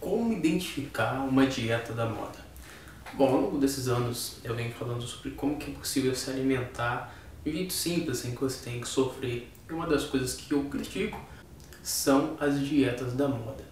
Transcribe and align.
Como 0.00 0.32
identificar 0.32 1.20
uma 1.26 1.46
dieta 1.46 1.92
da 1.92 2.06
moda? 2.06 2.44
Bom, 3.14 3.28
ao 3.28 3.40
longo 3.40 3.58
desses 3.58 3.88
anos 3.88 4.38
eu 4.44 4.54
venho 4.54 4.72
falando 4.72 5.02
sobre 5.02 5.30
como 5.30 5.56
que 5.56 5.70
é 5.70 5.74
possível 5.74 6.14
se 6.14 6.30
alimentar 6.30 7.14
de 7.44 7.52
jeito 7.52 7.72
simples, 7.72 8.18
sem 8.18 8.34
que 8.34 8.40
você 8.40 8.64
tenha 8.64 8.80
que 8.80 8.88
sofrer. 8.88 9.48
E 9.68 9.72
uma 9.72 9.86
das 9.86 10.04
coisas 10.04 10.34
que 10.34 10.52
eu 10.52 10.64
critico 10.64 11.18
são 11.82 12.36
as 12.38 12.60
dietas 12.60 13.14
da 13.14 13.26
moda. 13.26 13.64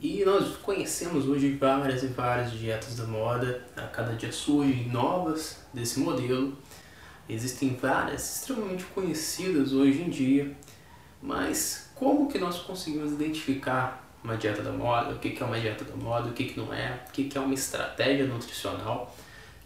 E 0.00 0.24
nós 0.24 0.56
conhecemos 0.56 1.26
hoje 1.26 1.56
várias 1.56 2.02
e 2.02 2.08
várias 2.08 2.52
dietas 2.52 2.94
da 2.94 3.04
moda, 3.04 3.64
a 3.76 3.82
cada 3.82 4.14
dia 4.14 4.30
surgem 4.30 4.88
novas 4.88 5.64
desse 5.72 5.98
modelo. 5.98 6.56
Existem 7.28 7.74
várias 7.74 8.36
extremamente 8.36 8.84
conhecidas 8.84 9.72
hoje 9.72 10.02
em 10.02 10.10
dia, 10.10 10.56
mas 11.22 11.90
como 11.94 12.28
que 12.28 12.38
nós 12.38 12.58
conseguimos 12.58 13.12
identificar 13.12 14.07
uma 14.22 14.36
dieta 14.36 14.62
da 14.62 14.72
moda, 14.72 15.14
o 15.14 15.18
que 15.18 15.40
é 15.40 15.44
uma 15.44 15.58
dieta 15.58 15.84
da 15.84 15.96
moda, 15.96 16.28
o 16.28 16.32
que 16.32 16.54
não 16.56 16.72
é, 16.72 17.04
o 17.08 17.12
que 17.12 17.30
é 17.36 17.40
uma 17.40 17.54
estratégia 17.54 18.26
nutricional, 18.26 19.14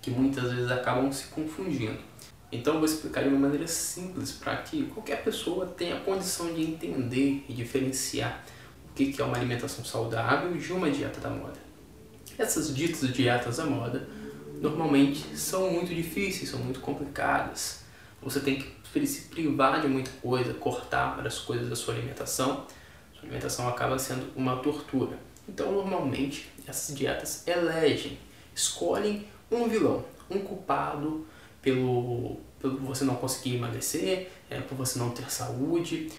que 0.01 0.10
muitas 0.10 0.52
vezes 0.52 0.70
acabam 0.70 1.10
se 1.12 1.29
confundindo. 1.29 1.98
Então 2.51 2.74
eu 2.74 2.80
vou 2.80 2.88
explicar 2.88 3.23
de 3.23 3.29
uma 3.29 3.38
maneira 3.38 3.66
simples 3.66 4.33
para 4.33 4.57
que 4.57 4.84
qualquer 4.87 5.24
pessoa 5.24 5.66
tenha 5.66 5.98
condição 6.01 6.52
de 6.52 6.62
entender 6.62 7.45
e 7.48 7.52
diferenciar 7.55 8.45
o 8.91 8.95
que 8.95 9.15
é 9.19 9.24
uma 9.24 9.37
alimentação 9.37 9.83
saudável 9.83 10.52
de 10.52 10.73
uma 10.73 10.91
dieta 10.91 11.19
da 11.19 11.30
moda. 11.30 11.59
Essas 12.37 12.74
ditas 12.74 13.10
dietas 13.12 13.57
da 13.57 13.65
moda 13.65 14.07
normalmente 14.60 15.37
são 15.37 15.71
muito 15.71 15.95
difíceis, 15.95 16.51
são 16.51 16.60
muito 16.60 16.80
complicadas. 16.80 17.80
Você 18.23 18.41
tem 18.41 18.59
que 18.59 19.07
se 19.07 19.29
privar 19.29 19.80
de 19.80 19.88
muita 19.88 20.10
coisa, 20.21 20.52
cortar 20.55 21.16
várias 21.16 21.38
coisas 21.38 21.69
da 21.69 21.74
sua 21.74 21.95
alimentação. 21.95 22.66
Sua 23.23 23.29
alimentação 23.29 23.69
acaba 23.69 23.97
sendo 24.01 24.33
uma 24.35 24.57
tortura. 24.57 25.17
Então, 25.49 25.71
normalmente, 25.71 26.51
essas 26.67 26.97
dietas 26.97 27.47
elegem, 27.47 28.19
escolhem 28.53 29.27
um 29.49 29.69
vilão, 29.69 30.05
um 30.29 30.41
culpado 30.41 31.24
pelo, 31.61 32.41
pelo 32.59 32.79
você 32.79 33.05
não 33.05 33.15
conseguir 33.15 33.57
emagrecer, 33.57 34.29
é, 34.51 34.61
por 34.61 34.74
você 34.74 34.99
não 34.99 35.11
ter 35.11 35.30
saúde, 35.30 36.11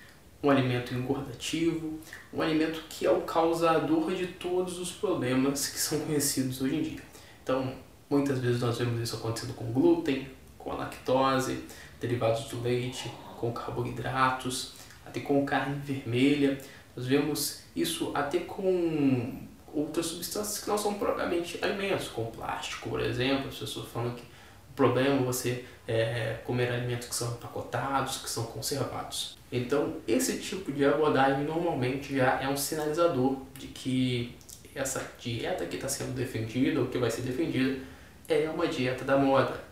um 0.41 0.49
alimento 0.49 0.93
engordativo, 0.93 1.99
um 2.33 2.41
alimento 2.41 2.83
que 2.87 3.05
é 3.05 3.11
o 3.11 3.21
causador 3.21 4.13
de 4.13 4.27
todos 4.27 4.79
os 4.79 4.91
problemas 4.91 5.67
que 5.67 5.79
são 5.79 5.99
conhecidos 5.99 6.61
hoje 6.61 6.75
em 6.75 6.81
dia. 6.81 7.01
Então, 7.43 7.73
muitas 8.09 8.39
vezes 8.39 8.61
nós 8.61 8.77
vemos 8.77 9.01
isso 9.01 9.17
acontecendo 9.17 9.53
com 9.53 9.71
glúten, 9.73 10.29
com 10.57 10.71
a 10.71 10.75
lactose, 10.75 11.65
derivados 11.99 12.45
do 12.45 12.61
leite, 12.61 13.11
com 13.37 13.51
carboidratos, 13.51 14.73
até 15.05 15.19
com 15.19 15.45
carne 15.45 15.75
vermelha. 15.79 16.57
Nós 16.95 17.07
vemos 17.07 17.61
isso 17.75 18.11
até 18.13 18.39
com 18.39 19.41
outras 19.73 20.05
substâncias 20.05 20.59
que 20.59 20.67
não 20.67 20.77
são 20.77 20.93
propriamente 20.93 21.57
alimentos, 21.63 22.07
como 22.07 22.31
plástico, 22.31 22.89
por 22.89 23.01
exemplo. 23.01 23.49
As 23.49 23.57
pessoas 23.57 23.87
falam 23.89 24.13
que 24.13 24.21
o 24.21 24.73
problema 24.75 25.21
é 25.21 25.23
você 25.23 25.65
é, 25.87 26.37
comer 26.45 26.71
alimentos 26.71 27.07
que 27.07 27.15
são 27.15 27.31
empacotados, 27.31 28.17
que 28.17 28.29
são 28.29 28.45
conservados. 28.45 29.37
Então, 29.51 29.97
esse 30.07 30.39
tipo 30.39 30.71
de 30.71 30.85
abordagem 30.85 31.45
normalmente 31.45 32.15
já 32.15 32.41
é 32.41 32.47
um 32.47 32.57
sinalizador 32.57 33.37
de 33.57 33.67
que 33.67 34.35
essa 34.73 35.11
dieta 35.19 35.65
que 35.65 35.75
está 35.75 35.87
sendo 35.87 36.15
defendida 36.15 36.79
ou 36.79 36.87
que 36.87 36.97
vai 36.97 37.11
ser 37.11 37.21
defendida 37.21 37.79
é 38.27 38.49
uma 38.49 38.67
dieta 38.67 39.05
da 39.05 39.17
moda, 39.17 39.63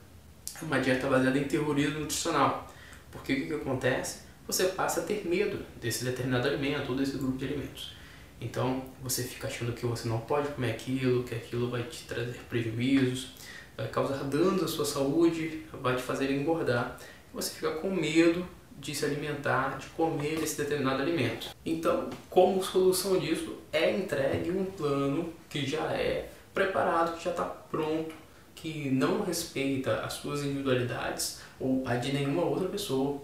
é 0.61 0.65
uma 0.65 0.79
dieta 0.79 1.07
baseada 1.07 1.37
em 1.37 1.45
terrorismo 1.45 2.01
nutricional. 2.01 2.67
Porque 3.11 3.33
o 3.33 3.35
que, 3.35 3.47
que 3.47 3.53
acontece? 3.53 4.19
Você 4.51 4.65
passa 4.65 4.99
a 4.99 5.03
ter 5.03 5.25
medo 5.25 5.59
desse 5.79 6.03
determinado 6.03 6.45
alimento 6.45 6.91
ou 6.91 6.97
desse 6.97 7.17
grupo 7.17 7.37
de 7.37 7.45
alimentos. 7.45 7.93
Então 8.41 8.83
você 9.01 9.23
fica 9.23 9.47
achando 9.47 9.71
que 9.71 9.85
você 9.85 10.09
não 10.09 10.19
pode 10.19 10.49
comer 10.49 10.71
aquilo, 10.71 11.23
que 11.23 11.33
aquilo 11.33 11.69
vai 11.69 11.83
te 11.83 12.03
trazer 12.03 12.37
prejuízos, 12.49 13.29
vai 13.77 13.87
causar 13.87 14.17
danos 14.25 14.61
à 14.61 14.67
sua 14.67 14.83
saúde, 14.83 15.63
vai 15.81 15.95
te 15.95 16.01
fazer 16.01 16.29
engordar. 16.29 16.99
Você 17.33 17.51
fica 17.51 17.71
com 17.75 17.91
medo 17.91 18.45
de 18.77 18.93
se 18.93 19.05
alimentar, 19.05 19.77
de 19.77 19.85
comer 19.87 20.43
esse 20.43 20.57
determinado 20.57 21.01
alimento. 21.01 21.55
Então, 21.65 22.09
como 22.29 22.61
solução 22.61 23.17
disso, 23.17 23.55
é 23.71 23.89
entregue 23.89 24.51
um 24.51 24.65
plano 24.65 25.31
que 25.49 25.65
já 25.65 25.93
é 25.93 26.29
preparado, 26.53 27.17
que 27.17 27.23
já 27.23 27.31
está 27.31 27.45
pronto, 27.45 28.13
que 28.53 28.89
não 28.89 29.21
respeita 29.21 30.01
as 30.01 30.11
suas 30.11 30.43
individualidades 30.43 31.39
ou 31.57 31.83
a 31.85 31.95
de 31.95 32.11
nenhuma 32.11 32.43
outra 32.43 32.67
pessoa, 32.67 33.21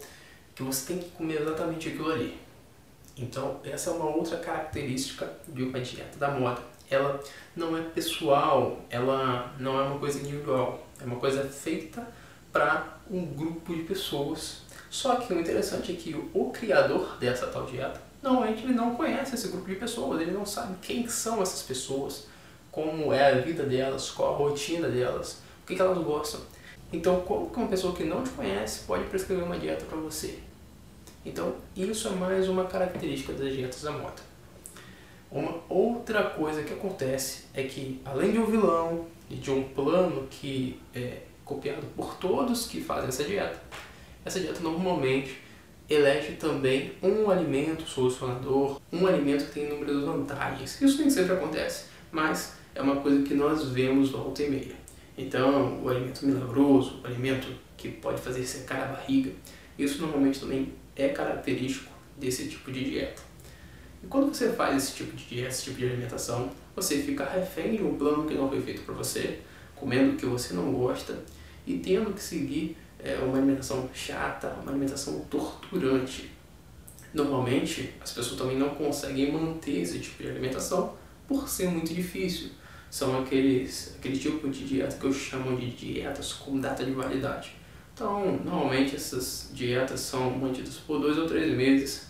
que 0.57 0.63
você 0.63 0.93
tem 0.93 1.01
que 1.01 1.11
comer 1.11 1.41
exatamente 1.41 1.87
aquilo 1.87 2.11
ali. 2.11 2.37
Então, 3.15 3.59
essa 3.63 3.91
é 3.91 3.93
uma 3.93 4.09
outra 4.09 4.37
característica 4.37 5.31
de 5.47 5.63
uma 5.63 5.79
dieta 5.79 6.17
da 6.17 6.31
moda. 6.31 6.61
Ela 6.89 7.19
não 7.55 7.77
é 7.77 7.81
pessoal, 7.81 8.81
ela 8.89 9.55
não 9.57 9.79
é 9.79 9.83
uma 9.83 9.99
coisa 9.99 10.19
individual, 10.19 10.85
é 10.99 11.05
uma 11.05 11.17
coisa 11.17 11.43
feita 11.45 12.05
para 12.51 12.97
um 13.09 13.25
grupo 13.25 13.73
de 13.73 13.83
pessoas 13.83 14.67
só 14.89 15.15
que 15.15 15.33
o 15.33 15.39
interessante 15.39 15.91
é 15.91 15.95
que 15.95 16.15
o 16.33 16.49
criador 16.49 17.17
dessa 17.19 17.47
tal 17.47 17.65
dieta, 17.65 18.01
normalmente 18.21 18.63
ele 18.63 18.73
não 18.73 18.95
conhece 18.95 19.35
esse 19.35 19.49
grupo 19.49 19.67
de 19.67 19.75
pessoas, 19.75 20.21
ele 20.21 20.31
não 20.31 20.45
sabe 20.45 20.75
quem 20.81 21.07
são 21.07 21.41
essas 21.41 21.61
pessoas, 21.61 22.25
como 22.71 23.11
é 23.11 23.31
a 23.31 23.41
vida 23.41 23.63
delas, 23.63 24.09
qual 24.09 24.33
a 24.33 24.37
rotina 24.37 24.87
delas, 24.87 25.41
o 25.63 25.67
que, 25.67 25.75
que 25.75 25.81
elas 25.81 25.97
gostam. 25.99 26.39
Então, 26.91 27.19
como 27.21 27.49
que 27.49 27.57
uma 27.57 27.67
pessoa 27.67 27.93
que 27.93 28.03
não 28.03 28.23
te 28.23 28.29
conhece 28.29 28.85
pode 28.85 29.03
prescrever 29.05 29.43
uma 29.43 29.57
dieta 29.57 29.85
para 29.85 29.97
você? 29.97 30.39
Então, 31.25 31.55
isso 31.75 32.07
é 32.07 32.11
mais 32.11 32.47
uma 32.47 32.63
característica 32.63 33.33
das 33.33 33.53
dietas 33.53 33.81
da 33.81 33.91
moda. 33.91 34.21
Uma 35.29 35.59
outra 35.67 36.23
coisa 36.23 36.63
que 36.63 36.73
acontece 36.73 37.43
é 37.53 37.63
que, 37.63 37.99
além 38.05 38.31
de 38.31 38.39
um 38.39 38.45
vilão 38.45 39.05
e 39.29 39.35
de 39.35 39.51
um 39.51 39.63
plano 39.63 40.25
que 40.29 40.79
é 40.95 41.23
copiado 41.43 41.85
por 41.95 42.15
todos 42.15 42.67
que 42.67 42.79
fazem 42.79 43.09
essa 43.09 43.25
dieta, 43.25 43.61
essa 44.23 44.39
dieta 44.39 44.61
normalmente 44.61 45.41
elege 45.89 46.33
também 46.33 46.93
um 47.03 47.29
alimento 47.29 47.85
solucionador, 47.85 48.79
um 48.91 49.05
alimento 49.05 49.45
que 49.47 49.51
tem 49.51 49.65
inúmeras 49.65 50.03
vantagens. 50.03 50.81
Isso 50.81 51.01
nem 51.01 51.09
sempre 51.09 51.33
acontece, 51.33 51.85
mas 52.11 52.53
é 52.73 52.81
uma 52.81 52.97
coisa 52.97 53.23
que 53.23 53.33
nós 53.33 53.69
vemos 53.69 54.11
volta 54.11 54.43
e 54.43 54.49
meia. 54.49 54.86
Então, 55.17 55.83
o 55.83 55.89
alimento 55.89 56.25
milagroso, 56.25 57.01
o 57.03 57.07
alimento 57.07 57.47
que 57.75 57.89
pode 57.89 58.21
fazer 58.21 58.45
secar 58.45 58.83
a 58.83 58.85
barriga, 58.87 59.31
isso 59.77 60.01
normalmente 60.01 60.39
também 60.39 60.73
é 60.95 61.09
característico 61.09 61.91
desse 62.15 62.47
tipo 62.47 62.71
de 62.71 62.83
dieta. 62.83 63.21
E 64.03 64.07
quando 64.07 64.33
você 64.33 64.51
faz 64.53 64.77
esse 64.77 64.95
tipo 64.95 65.15
de 65.15 65.25
dieta, 65.25 65.49
esse 65.49 65.63
tipo 65.63 65.77
de 65.77 65.85
alimentação, 65.87 66.51
você 66.75 66.99
fica 66.99 67.25
refém 67.25 67.77
de 67.77 67.83
um 67.83 67.97
plano 67.97 68.25
que 68.25 68.35
não 68.35 68.47
foi 68.47 68.61
feito 68.61 68.83
para 68.83 68.93
você, 68.93 69.39
comendo 69.75 70.13
o 70.13 70.15
que 70.15 70.25
você 70.25 70.53
não 70.53 70.71
gosta 70.71 71.23
e 71.65 71.79
tendo 71.79 72.13
que 72.13 72.21
seguir 72.21 72.77
é 72.99 73.15
uma 73.17 73.37
alimentação 73.37 73.89
chata, 73.93 74.55
uma 74.61 74.71
alimentação 74.71 75.19
torturante. 75.29 76.31
Normalmente, 77.13 77.93
as 78.01 78.11
pessoas 78.11 78.39
também 78.39 78.57
não 78.57 78.69
conseguem 78.69 79.31
manter 79.31 79.81
esse 79.81 79.99
tipo 79.99 80.21
de 80.23 80.29
alimentação 80.29 80.95
por 81.27 81.47
ser 81.47 81.69
muito 81.69 81.93
difícil. 81.93 82.49
São 82.89 83.19
aqueles, 83.19 83.95
aquele 83.97 84.17
tipo 84.17 84.49
de 84.49 84.65
dieta 84.65 84.95
que 84.97 85.05
eu 85.05 85.13
chamo 85.13 85.57
de 85.57 85.69
dietas 85.71 86.33
com 86.33 86.59
data 86.59 86.83
de 86.83 86.91
validade. 86.91 87.55
Então, 87.93 88.39
normalmente 88.45 88.95
essas 88.95 89.49
dietas 89.53 89.99
são 89.99 90.29
mantidas 90.31 90.75
por 90.75 90.99
dois 90.99 91.17
ou 91.17 91.25
três 91.25 91.51
meses. 91.55 92.07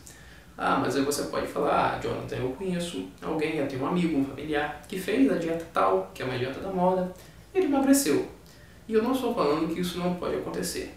Ah, 0.58 0.80
mas 0.80 0.96
aí 0.96 1.04
você 1.04 1.24
pode 1.24 1.48
falar, 1.48 1.96
ah, 1.96 2.00
Jonathan, 2.00 2.36
eu 2.36 2.50
conheço 2.50 3.08
alguém, 3.22 3.58
eu 3.58 3.68
tenho 3.68 3.84
um 3.84 3.88
amigo, 3.88 4.18
um 4.18 4.26
familiar, 4.26 4.82
que 4.88 5.00
fez 5.00 5.32
a 5.32 5.36
dieta 5.36 5.66
tal, 5.72 6.12
que 6.14 6.22
é 6.22 6.26
uma 6.26 6.38
dieta 6.38 6.60
da 6.60 6.72
moda, 6.72 7.14
ele 7.54 7.68
emagreceu. 7.68 8.28
E 8.88 8.94
eu 8.94 9.04
não 9.04 9.12
estou 9.12 9.34
falando 9.36 9.74
que 9.74 9.82
isso 9.82 10.00
não 10.00 10.16
pode 10.16 10.36
acontecer. 10.36 10.94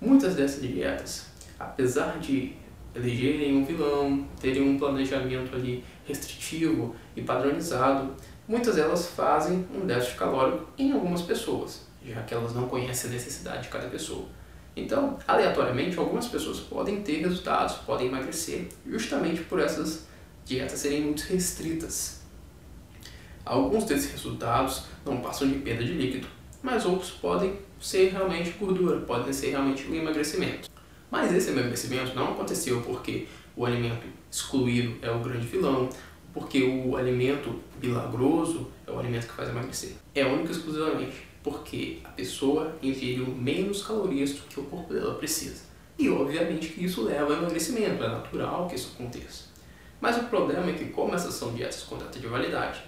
Muitas 0.00 0.34
dessas 0.34 0.62
dietas, 0.62 1.26
apesar 1.58 2.18
de 2.18 2.54
elegerem 2.94 3.56
um 3.56 3.64
vilão, 3.64 4.26
terem 4.40 4.62
um 4.62 4.78
planejamento 4.78 5.54
ali 5.54 5.84
restritivo 6.06 6.94
e 7.16 7.22
padronizado, 7.22 8.14
muitas 8.46 8.76
delas 8.76 9.06
fazem 9.08 9.66
um 9.74 9.86
déficit 9.86 10.16
calórico 10.16 10.68
em 10.78 10.92
algumas 10.92 11.22
pessoas, 11.22 11.82
já 12.04 12.22
que 12.22 12.34
elas 12.34 12.54
não 12.54 12.68
conhecem 12.68 13.10
a 13.10 13.12
necessidade 13.12 13.64
de 13.64 13.68
cada 13.68 13.88
pessoa. 13.88 14.26
Então, 14.76 15.18
aleatoriamente, 15.26 15.98
algumas 15.98 16.26
pessoas 16.26 16.60
podem 16.60 17.02
ter 17.02 17.20
resultados, 17.20 17.76
podem 17.76 18.08
emagrecer, 18.08 18.68
justamente 18.86 19.42
por 19.42 19.60
essas 19.60 20.06
dietas 20.44 20.80
serem 20.80 21.02
muito 21.02 21.22
restritas. 21.22 22.20
Alguns 23.44 23.84
desses 23.84 24.10
resultados 24.10 24.84
não 25.04 25.20
passam 25.20 25.48
de 25.48 25.58
perda 25.58 25.84
de 25.84 25.92
líquido, 25.92 26.26
mas 26.62 26.84
outros 26.84 27.10
podem 27.10 27.58
ser 27.80 28.10
realmente 28.10 28.50
gordura, 28.52 29.00
podem 29.00 29.32
ser 29.32 29.50
realmente 29.50 29.86
um 29.86 29.94
emagrecimento. 29.94 30.68
Mas 31.10 31.32
esse 31.32 31.50
emagrecimento 31.50 32.14
não 32.14 32.32
aconteceu 32.32 32.80
porque 32.80 33.28
o 33.54 33.64
alimento 33.64 34.06
excluído 34.30 34.96
é 35.02 35.10
o 35.10 35.20
grande 35.20 35.46
vilão, 35.46 35.88
porque 36.34 36.64
o 36.64 36.96
alimento 36.96 37.60
milagroso 37.80 38.68
é 38.84 38.90
o 38.90 38.98
alimento 38.98 39.28
que 39.28 39.32
faz 39.32 39.48
emagrecer. 39.48 39.92
É 40.12 40.26
único 40.26 40.48
e 40.48 40.50
exclusivamente 40.50 41.28
porque 41.44 42.00
a 42.02 42.08
pessoa 42.08 42.74
ingeriu 42.82 43.26
menos 43.26 43.86
calorias 43.86 44.32
do 44.32 44.42
que 44.48 44.58
o 44.58 44.64
corpo 44.64 44.92
dela 44.92 45.14
precisa. 45.14 45.62
E 45.96 46.08
obviamente 46.10 46.68
que 46.68 46.84
isso 46.84 47.04
leva 47.04 47.32
ao 47.32 47.38
emagrecimento, 47.38 48.02
é 48.02 48.08
natural 48.08 48.66
que 48.66 48.74
isso 48.74 48.92
aconteça. 48.94 49.44
Mas 50.00 50.16
o 50.16 50.24
problema 50.24 50.70
é 50.70 50.72
que 50.72 50.86
como 50.86 51.14
essas 51.14 51.34
são 51.34 51.52
dietas 51.54 51.82
com 51.82 51.96
data 51.96 52.18
de 52.18 52.26
validade, 52.26 52.82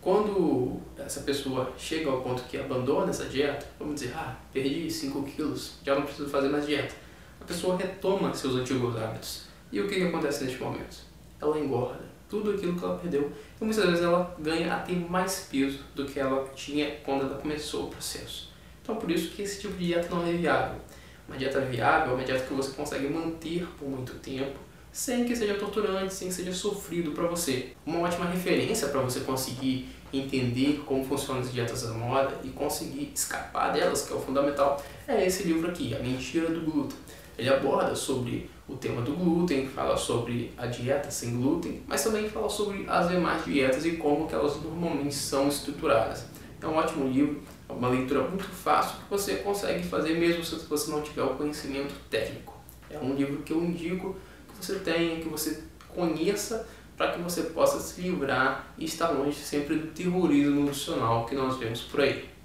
Quando 0.00 0.80
essa 0.96 1.22
pessoa 1.22 1.72
chega 1.76 2.08
ao 2.08 2.20
ponto 2.20 2.44
que 2.44 2.56
abandona 2.56 3.10
essa 3.10 3.24
dieta, 3.24 3.66
vamos 3.76 3.96
dizer, 3.96 4.14
ah, 4.14 4.36
perdi 4.52 4.88
5 4.88 5.20
quilos, 5.24 5.78
já 5.84 5.96
não 5.96 6.02
preciso 6.02 6.28
fazer 6.28 6.48
mais 6.48 6.64
dieta. 6.64 6.94
A 7.40 7.44
pessoa 7.44 7.76
retoma 7.76 8.32
seus 8.32 8.54
antigos 8.54 8.96
hábitos. 8.96 9.46
E 9.72 9.80
o 9.80 9.88
que, 9.88 9.96
que 9.96 10.04
acontece 10.04 10.44
neste 10.44 10.62
momento? 10.62 10.98
Ela 11.40 11.58
engorda 11.58 12.15
tudo 12.28 12.52
aquilo 12.52 12.78
que 12.78 12.84
ela 12.84 12.98
perdeu. 12.98 13.30
E 13.60 13.64
muitas 13.64 13.84
vezes 13.84 14.02
ela 14.02 14.34
ganha 14.38 14.74
até 14.74 14.92
mais 14.92 15.48
peso 15.50 15.80
do 15.94 16.04
que 16.04 16.18
ela 16.18 16.48
tinha 16.54 16.96
quando 17.04 17.22
ela 17.22 17.38
começou 17.38 17.84
o 17.84 17.90
processo. 17.90 18.52
Então 18.82 18.96
por 18.96 19.10
isso 19.10 19.30
que 19.30 19.42
esse 19.42 19.60
tipo 19.60 19.74
de 19.74 19.86
dieta 19.86 20.14
não 20.14 20.26
é 20.26 20.32
viável. 20.32 20.80
Uma 21.28 21.36
dieta 21.36 21.60
viável 21.60 22.12
é 22.12 22.14
uma 22.14 22.24
dieta 22.24 22.44
que 22.44 22.54
você 22.54 22.70
consegue 22.70 23.08
manter 23.08 23.66
por 23.78 23.88
muito 23.88 24.14
tempo, 24.20 24.58
sem 24.92 25.24
que 25.24 25.34
seja 25.34 25.54
torturante, 25.54 26.14
sem 26.14 26.28
que 26.28 26.34
seja 26.34 26.52
sofrido 26.52 27.10
para 27.10 27.26
você. 27.26 27.72
Uma 27.84 28.00
ótima 28.00 28.26
referência 28.26 28.88
para 28.88 29.00
você 29.00 29.20
conseguir 29.20 29.88
entender 30.12 30.82
como 30.86 31.04
funcionam 31.04 31.42
as 31.42 31.52
dietas 31.52 31.82
da 31.82 31.92
moda 31.92 32.40
e 32.44 32.48
conseguir 32.48 33.10
escapar 33.14 33.72
delas, 33.72 34.02
que 34.02 34.12
é 34.12 34.16
o 34.16 34.20
fundamental, 34.20 34.82
é 35.06 35.26
esse 35.26 35.42
livro 35.42 35.68
aqui, 35.68 35.94
A 35.94 35.98
Mentira 35.98 36.48
do 36.48 36.60
Glúten. 36.60 36.96
Ele 37.38 37.48
aborda 37.48 37.94
sobre 37.94 38.50
o 38.68 38.74
tema 38.76 39.02
do 39.02 39.12
glúten, 39.12 39.68
fala 39.68 39.96
sobre 39.96 40.52
a 40.56 40.66
dieta 40.66 41.10
sem 41.10 41.36
glúten, 41.36 41.82
mas 41.86 42.02
também 42.02 42.28
fala 42.28 42.48
sobre 42.48 42.84
as 42.88 43.08
demais 43.08 43.44
dietas 43.44 43.84
e 43.84 43.92
como 43.92 44.26
que 44.26 44.34
elas 44.34 44.60
normalmente 44.62 45.14
são 45.14 45.48
estruturadas. 45.48 46.26
É 46.60 46.66
um 46.66 46.74
ótimo 46.74 47.08
livro, 47.08 47.42
é 47.68 47.72
uma 47.72 47.88
leitura 47.88 48.22
muito 48.22 48.44
fácil 48.44 48.96
que 48.96 49.10
você 49.10 49.36
consegue 49.36 49.84
fazer 49.84 50.18
mesmo 50.18 50.42
se 50.42 50.56
você 50.66 50.90
não 50.90 51.02
tiver 51.02 51.22
o 51.22 51.34
conhecimento 51.34 51.94
técnico. 52.10 52.54
É 52.90 52.98
um 52.98 53.14
livro 53.14 53.42
que 53.42 53.52
eu 53.52 53.62
indico 53.62 54.16
que 54.48 54.64
você 54.64 54.78
tenha, 54.78 55.20
que 55.20 55.28
você 55.28 55.62
conheça 55.88 56.66
para 56.96 57.12
que 57.12 57.20
você 57.20 57.42
possa 57.42 57.78
se 57.78 58.00
livrar 58.00 58.72
e 58.78 58.86
estar 58.86 59.10
longe 59.10 59.38
sempre 59.38 59.76
do 59.76 59.88
terrorismo 59.88 60.60
nutricional 60.60 61.26
que 61.26 61.34
nós 61.34 61.58
vemos 61.58 61.82
por 61.82 62.00
aí. 62.00 62.35